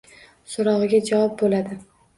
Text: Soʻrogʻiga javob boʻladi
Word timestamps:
Soʻrogʻiga 0.53 1.03
javob 1.13 1.39
boʻladi 1.45 1.83